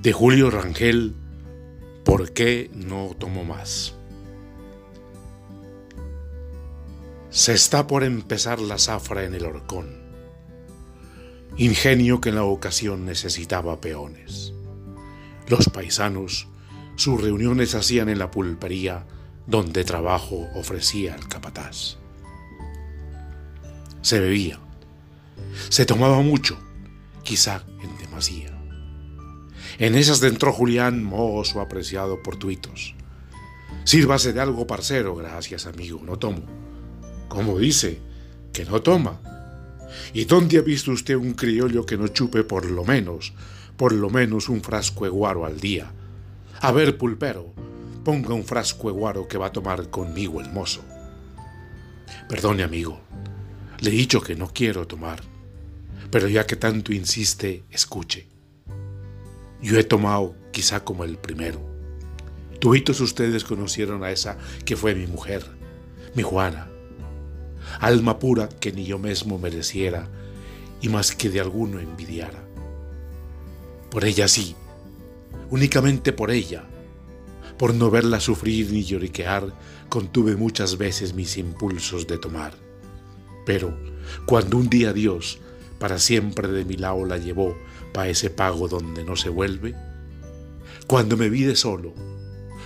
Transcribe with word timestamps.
de 0.00 0.12
Julio 0.12 0.48
Rangel, 0.48 1.16
¿por 2.04 2.32
qué 2.32 2.70
no 2.72 3.16
tomo 3.18 3.44
más? 3.44 3.96
Se 7.30 7.52
está 7.52 7.88
por 7.88 8.04
empezar 8.04 8.60
la 8.60 8.78
zafra 8.78 9.24
en 9.24 9.34
el 9.34 9.44
horcón, 9.44 10.00
ingenio 11.56 12.20
que 12.20 12.28
en 12.28 12.36
la 12.36 12.44
ocasión 12.44 13.06
necesitaba 13.06 13.80
peones. 13.80 14.52
Los 15.48 15.68
paisanos 15.68 16.46
sus 16.94 17.20
reuniones 17.20 17.74
hacían 17.74 18.08
en 18.08 18.18
la 18.18 18.30
pulpería 18.30 19.04
donde 19.46 19.84
trabajo 19.84 20.48
ofrecía 20.54 21.16
el 21.16 21.26
capataz. 21.26 21.96
Se 24.02 24.20
bebía, 24.20 24.60
se 25.68 25.86
tomaba 25.86 26.20
mucho, 26.22 26.56
quizá 27.24 27.64
en 27.82 27.96
demasía. 27.98 28.57
En 29.78 29.94
esas 29.94 30.20
entró 30.24 30.52
Julián, 30.52 31.04
mozo 31.04 31.60
apreciado 31.60 32.20
por 32.20 32.36
tuitos. 32.36 32.96
Sírvase 33.84 34.32
de 34.32 34.40
algo, 34.40 34.66
parcero, 34.66 35.14
gracias, 35.14 35.66
amigo, 35.66 36.00
no 36.04 36.18
tomo. 36.18 36.42
¿Cómo 37.28 37.56
dice? 37.58 38.00
Que 38.52 38.64
no 38.64 38.82
toma. 38.82 39.20
¿Y 40.12 40.24
dónde 40.24 40.58
ha 40.58 40.62
visto 40.62 40.90
usted 40.90 41.14
un 41.14 41.34
criollo 41.34 41.86
que 41.86 41.96
no 41.96 42.08
chupe 42.08 42.42
por 42.42 42.66
lo 42.66 42.84
menos, 42.84 43.32
por 43.76 43.92
lo 43.92 44.10
menos 44.10 44.48
un 44.48 44.62
frasco 44.62 45.04
de 45.04 45.10
guaro 45.10 45.46
al 45.46 45.60
día? 45.60 45.92
A 46.60 46.72
ver, 46.72 46.98
pulpero, 46.98 47.54
ponga 48.04 48.34
un 48.34 48.44
frasco 48.44 48.88
de 48.88 48.98
guaro 48.98 49.28
que 49.28 49.38
va 49.38 49.46
a 49.46 49.52
tomar 49.52 49.90
conmigo 49.90 50.40
el 50.40 50.50
mozo. 50.50 50.82
Perdone, 52.28 52.64
amigo, 52.64 53.00
le 53.78 53.90
he 53.90 53.92
dicho 53.92 54.20
que 54.20 54.34
no 54.34 54.50
quiero 54.52 54.88
tomar, 54.88 55.22
pero 56.10 56.26
ya 56.26 56.46
que 56.46 56.56
tanto 56.56 56.92
insiste, 56.92 57.62
escuche. 57.70 58.37
Yo 59.60 59.78
he 59.78 59.84
tomado 59.84 60.34
quizá 60.52 60.84
como 60.84 61.04
el 61.04 61.18
primero. 61.18 61.60
Tuitos 62.60 63.00
ustedes 63.00 63.44
conocieron 63.44 64.02
a 64.04 64.10
esa 64.10 64.38
que 64.64 64.76
fue 64.76 64.94
mi 64.94 65.06
mujer, 65.06 65.44
mi 66.14 66.22
Juana. 66.22 66.70
Alma 67.80 68.18
pura 68.18 68.48
que 68.48 68.72
ni 68.72 68.84
yo 68.84 68.98
mismo 68.98 69.38
mereciera 69.38 70.08
y 70.80 70.88
más 70.88 71.14
que 71.14 71.28
de 71.28 71.40
alguno 71.40 71.80
envidiara. 71.80 72.42
Por 73.90 74.04
ella 74.04 74.28
sí, 74.28 74.54
únicamente 75.50 76.12
por 76.12 76.30
ella, 76.30 76.64
por 77.56 77.74
no 77.74 77.90
verla 77.90 78.20
sufrir 78.20 78.70
ni 78.70 78.84
lloriquear, 78.84 79.52
contuve 79.88 80.36
muchas 80.36 80.78
veces 80.78 81.14
mis 81.14 81.36
impulsos 81.36 82.06
de 82.06 82.18
tomar. 82.18 82.54
Pero 83.44 83.76
cuando 84.26 84.56
un 84.56 84.68
día 84.68 84.92
Dios 84.92 85.40
para 85.78 85.98
siempre 85.98 86.48
de 86.48 86.64
mi 86.64 86.76
lado 86.76 87.04
la 87.04 87.18
llevó 87.18 87.56
para 87.92 88.08
ese 88.08 88.30
pago 88.30 88.68
donde 88.68 89.04
no 89.04 89.16
se 89.16 89.28
vuelve? 89.28 89.74
Cuando 90.86 91.16
me 91.16 91.28
vi 91.28 91.42
de 91.42 91.56
solo, 91.56 91.94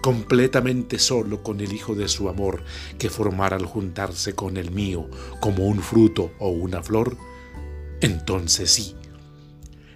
completamente 0.00 0.98
solo 0.98 1.42
con 1.42 1.60
el 1.60 1.72
hijo 1.72 1.94
de 1.94 2.08
su 2.08 2.28
amor 2.28 2.62
que 2.98 3.10
formara 3.10 3.56
al 3.56 3.66
juntarse 3.66 4.34
con 4.34 4.56
el 4.56 4.70
mío 4.70 5.08
como 5.40 5.66
un 5.66 5.80
fruto 5.80 6.32
o 6.38 6.48
una 6.48 6.82
flor, 6.82 7.16
entonces 8.00 8.70
sí, 8.70 8.94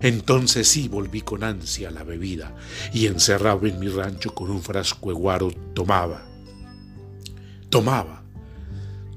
entonces 0.00 0.68
sí 0.68 0.88
volví 0.88 1.20
con 1.22 1.44
ansia 1.44 1.90
la 1.90 2.04
bebida 2.04 2.54
y 2.92 3.06
encerrado 3.06 3.66
en 3.66 3.78
mi 3.78 3.88
rancho 3.88 4.34
con 4.34 4.50
un 4.50 4.62
frasco 4.62 5.12
de 5.12 5.54
tomaba, 5.74 6.26
tomaba, 7.68 8.17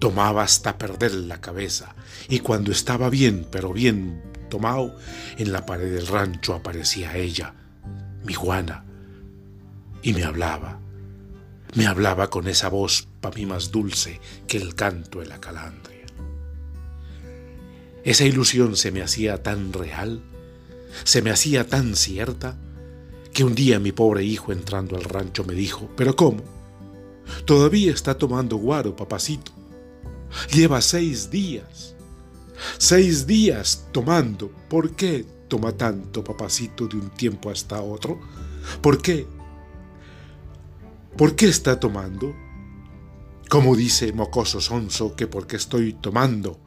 tomaba 0.01 0.41
hasta 0.41 0.79
perder 0.79 1.13
la 1.13 1.39
cabeza 1.41 1.93
y 2.27 2.39
cuando 2.39 2.71
estaba 2.71 3.11
bien, 3.11 3.47
pero 3.51 3.71
bien 3.71 4.23
tomado, 4.49 4.97
en 5.37 5.51
la 5.51 5.67
pared 5.67 5.93
del 5.93 6.07
rancho 6.07 6.55
aparecía 6.55 7.15
ella, 7.15 7.53
mi 8.25 8.33
Juana, 8.33 8.83
y 10.01 10.13
me 10.13 10.23
hablaba. 10.23 10.79
Me 11.75 11.85
hablaba 11.85 12.31
con 12.31 12.47
esa 12.47 12.67
voz 12.67 13.07
para 13.21 13.35
mí 13.35 13.45
más 13.45 13.69
dulce 13.69 14.19
que 14.47 14.57
el 14.57 14.73
canto 14.73 15.19
de 15.19 15.27
la 15.27 15.39
calandria. 15.39 16.07
Esa 18.03 18.25
ilusión 18.25 18.77
se 18.77 18.91
me 18.91 19.03
hacía 19.03 19.43
tan 19.43 19.71
real, 19.71 20.23
se 21.03 21.21
me 21.21 21.29
hacía 21.29 21.67
tan 21.67 21.95
cierta, 21.95 22.57
que 23.33 23.43
un 23.43 23.53
día 23.53 23.79
mi 23.79 23.91
pobre 23.91 24.23
hijo 24.23 24.51
entrando 24.51 24.95
al 24.95 25.03
rancho 25.03 25.43
me 25.43 25.53
dijo, 25.53 25.91
¿pero 25.95 26.15
cómo? 26.15 26.41
Todavía 27.45 27.93
está 27.93 28.17
tomando 28.17 28.55
guaro, 28.55 28.95
papacito. 28.95 29.60
Lleva 30.53 30.81
seis 30.81 31.29
días. 31.29 31.95
Seis 32.77 33.25
días 33.27 33.87
tomando. 33.91 34.51
¿Por 34.69 34.91
qué 34.91 35.25
toma 35.47 35.73
tanto, 35.73 36.23
papacito, 36.23 36.87
de 36.87 36.97
un 36.97 37.09
tiempo 37.09 37.49
hasta 37.49 37.81
otro? 37.81 38.19
¿Por 38.81 39.01
qué? 39.01 39.27
¿Por 41.17 41.35
qué 41.35 41.47
está 41.47 41.79
tomando? 41.79 42.33
Como 43.49 43.75
dice 43.75 44.13
mocoso 44.13 44.61
sonso 44.61 45.15
que 45.15 45.27
porque 45.27 45.57
estoy 45.57 45.93
tomando, 45.93 46.61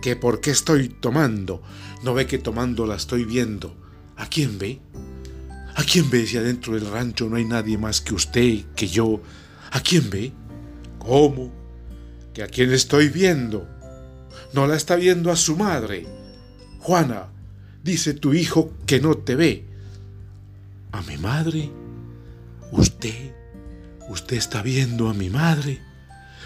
que 0.00 0.14
porque 0.14 0.52
estoy 0.52 0.88
tomando, 0.88 1.62
no 2.04 2.14
ve 2.14 2.26
que 2.26 2.38
tomando 2.38 2.86
la 2.86 2.94
estoy 2.94 3.24
viendo. 3.24 3.76
¿A 4.16 4.26
quién 4.26 4.58
ve? 4.58 4.80
¿A 5.74 5.82
quién 5.82 6.10
ve 6.10 6.26
si 6.26 6.36
adentro 6.36 6.74
del 6.74 6.88
rancho 6.88 7.28
no 7.28 7.36
hay 7.36 7.44
nadie 7.44 7.76
más 7.76 8.00
que 8.00 8.14
usted, 8.14 8.66
que 8.76 8.86
yo? 8.86 9.20
¿A 9.72 9.80
quién 9.80 10.10
ve? 10.10 10.32
¿Cómo? 10.98 11.61
¿Que 12.34 12.42
a 12.42 12.46
quién 12.46 12.72
estoy 12.72 13.08
viendo? 13.08 13.68
no 14.52 14.66
la 14.66 14.76
está 14.76 14.96
viendo 14.96 15.30
a 15.30 15.36
su 15.36 15.56
madre. 15.56 16.06
Juana, 16.80 17.28
dice 17.82 18.14
tu 18.14 18.34
hijo 18.34 18.72
que 18.86 19.00
no 19.00 19.16
te 19.16 19.34
ve. 19.34 19.64
¿A 20.92 21.02
mi 21.02 21.16
madre? 21.16 21.70
¿Usted? 22.70 23.32
¿Usted 24.08 24.36
está 24.36 24.62
viendo 24.62 25.08
a 25.08 25.14
mi 25.14 25.30
madre? 25.30 25.80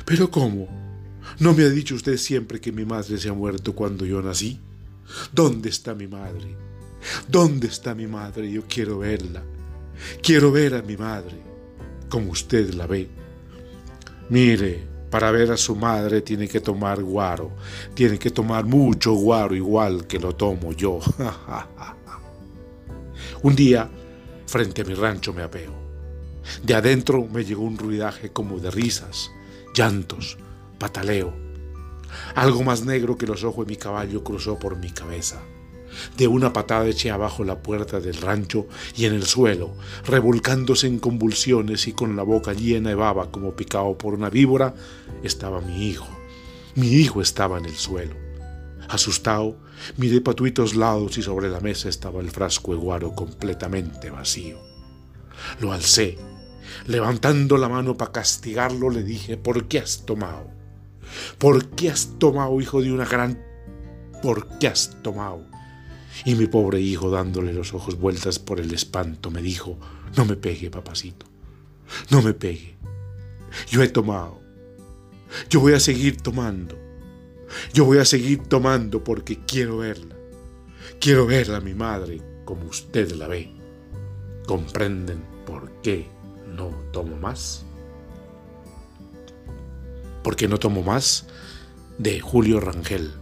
¿Pero 0.05 0.31
cómo? 0.31 0.69
¿No 1.41 1.53
me 1.53 1.65
ha 1.65 1.69
dicho 1.69 1.95
usted 1.95 2.17
siempre 2.17 2.61
que 2.61 2.71
mi 2.71 2.85
madre 2.85 3.19
se 3.19 3.29
ha 3.29 3.33
muerto 3.33 3.75
cuando 3.75 4.07
yo 4.07 4.23
nací? 4.23 4.61
¿Dónde 5.33 5.69
está 5.69 5.95
mi 5.95 6.07
madre? 6.07 6.57
¿Dónde 7.29 7.67
está 7.67 7.95
mi 7.95 8.07
madre? 8.07 8.51
Yo 8.51 8.63
quiero 8.69 8.99
verla. 8.99 9.43
Quiero 10.23 10.53
ver 10.53 10.75
a 10.75 10.83
mi 10.83 10.97
madre, 10.97 11.37
como 12.09 12.31
usted 12.31 12.75
la 12.75 12.87
ve. 12.87 13.09
Mire, 14.29 14.96
para 15.11 15.31
ver 15.31 15.53
a 15.53 15.57
su 15.57 15.77
madre 15.77 16.23
tiene 16.23 16.49
que 16.49 16.61
tomar 16.61 17.03
guaro, 17.03 17.53
tiene 17.95 18.19
que 18.19 18.31
tomar 18.31 18.65
mucho 18.65 19.13
guaro 19.13 19.55
igual 19.55 20.07
que 20.07 20.19
lo 20.19 20.35
tomo 20.35 20.73
yo. 20.73 21.01
un 23.43 23.57
día, 23.57 23.89
frente 24.47 24.83
a 24.83 24.85
mi 24.85 24.95
rancho 24.95 25.33
me 25.33 25.43
apeo. 25.43 25.75
De 26.63 26.75
adentro 26.75 27.27
me 27.27 27.45
llegó 27.45 27.63
un 27.63 27.79
ruidaje 27.79 28.31
como 28.31 28.59
de 28.59 28.71
risas, 28.71 29.31
llantos, 29.75 30.39
pataleo. 30.79 31.35
Algo 32.35 32.63
más 32.63 32.85
negro 32.85 33.17
que 33.17 33.27
los 33.27 33.45
ojos 33.45 33.67
de 33.67 33.71
mi 33.71 33.77
caballo 33.77 34.23
cruzó 34.23 34.59
por 34.59 34.77
mi 34.77 34.91
cabeza. 34.91 35.43
De 36.17 36.27
una 36.27 36.53
patada 36.53 36.87
eché 36.87 37.11
abajo 37.11 37.45
la 37.45 37.63
puerta 37.63 38.01
del 38.01 38.17
rancho 38.17 38.67
y 38.97 39.05
en 39.07 39.15
el 39.15 39.25
suelo, 39.25 39.75
revolcándose 40.05 40.87
en 40.87 40.99
convulsiones 40.99 41.87
y 41.87 41.93
con 41.93 42.17
la 42.17 42.23
boca 42.23 42.53
llena 42.53 42.91
de 42.91 42.95
baba 42.95 43.31
como 43.31 43.53
picado 43.53 43.97
por 43.97 44.15
una 44.15 44.31
víbora, 44.31 44.75
estaba 45.23 45.61
mi 45.61 45.87
hijo. 45.87 46.09
Mi 46.75 46.89
hijo 46.89 47.21
estaba 47.21 47.59
en 47.59 47.65
el 47.67 47.75
suelo. 47.75 48.15
Asustado, 48.89 49.57
miré 49.97 50.21
patuitos 50.21 50.77
lados 50.77 51.19
y 51.19 51.23
sobre 51.23 51.49
la 51.49 51.61
mesa 51.61 51.89
estaba 51.89 52.21
el 52.21 52.31
frasco 52.31 52.73
de 52.73 52.79
guaro 52.79 53.15
completamente 53.15 54.11
vacío. 54.11 54.59
Lo 55.61 55.73
alcé. 55.73 56.19
Levantando 56.87 57.57
la 57.57 57.69
mano 57.69 57.97
para 57.97 58.13
castigarlo, 58.13 58.91
le 58.91 59.03
dije, 59.03 59.37
¿por 59.37 59.67
qué 59.67 59.79
has 59.79 60.05
tomado? 60.05 60.51
¿Por 61.39 61.69
qué 61.71 61.91
has 61.91 62.19
tomado, 62.19 62.61
hijo 62.61 62.81
de 62.81 62.93
una 62.93 63.05
gran... 63.05 63.43
¿Por 64.23 64.59
qué 64.59 64.69
has 64.69 64.97
tomado? 65.03 65.47
Y 66.25 66.35
mi 66.35 66.47
pobre 66.47 66.81
hijo, 66.81 67.11
dándole 67.11 67.53
los 67.53 67.75
ojos 67.75 67.99
vueltas 67.99 68.39
por 68.39 68.61
el 68.61 68.73
espanto, 68.73 69.31
me 69.31 69.43
dijo, 69.43 69.79
no 70.17 70.25
me 70.25 70.37
pegue, 70.37 70.71
papacito, 70.71 71.27
no 72.11 72.23
me 72.23 72.33
pegue. 72.33 72.77
Yo 73.69 73.83
he 73.83 73.89
tomado. 73.89 74.41
Yo 75.51 75.61
voy 75.61 75.75
a 75.75 75.81
seguir 75.81 76.21
tomando. 76.21 76.77
Yo 77.73 77.85
voy 77.85 77.99
a 77.99 78.05
seguir 78.05 78.43
tomando 78.45 79.05
porque 79.05 79.39
quiero 79.47 79.79
verla. 79.79 80.17
Quiero 81.01 81.27
ver 81.27 81.53
a 81.53 81.61
mi 81.61 81.75
madre 81.75 82.21
como 82.45 82.67
usted 82.67 83.13
la 83.13 83.29
ve. 83.29 83.53
¿Comprenden 84.47 85.23
por 85.45 85.71
qué 85.83 86.07
no 86.55 86.71
tomo 86.93 87.17
más? 87.17 87.65
¿Por 90.23 90.37
qué 90.37 90.49
no 90.49 90.59
tomo 90.59 90.83
más? 90.83 91.27
De 91.99 92.21
Julio 92.21 92.61
Rangel. 92.61 93.13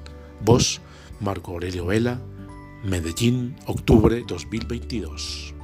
Voz, 0.40 0.80
Marco 1.20 1.52
Aurelio 1.52 1.86
Vela, 1.86 2.20
Medellín, 2.84 3.56
octubre 3.66 4.22
2022. 4.28 5.54